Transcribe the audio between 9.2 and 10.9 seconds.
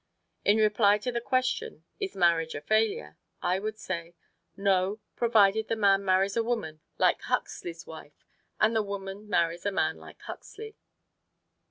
marries a man like Huxley."